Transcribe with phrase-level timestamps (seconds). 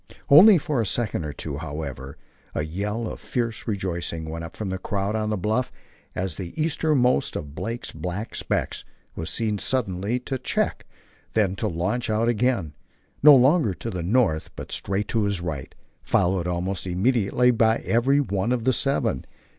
[0.29, 2.17] Only for a second or two, however.
[2.55, 5.71] A yell of fierce rejoicing went up from the crowd on the bluff
[6.15, 8.83] as the easternmost of Blake's black specks
[9.15, 10.87] was seen suddenly to check,
[11.33, 12.73] then to launch out again,
[13.21, 18.19] no longer to the north, but straight to his right, followed almost immediately by every
[18.19, 19.23] one of the seven.